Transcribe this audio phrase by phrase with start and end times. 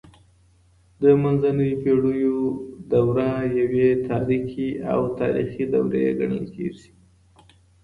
[1.01, 2.37] د منځنۍ پیړیو
[2.91, 6.89] دوره یوې تاريکي او تاریخي دورې ګڼل کیږي.